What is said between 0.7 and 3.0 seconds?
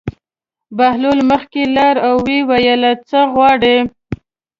بهلول مخکې لاړ او ویې ویل: